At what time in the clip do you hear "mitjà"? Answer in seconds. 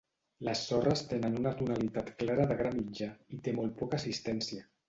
2.81-3.13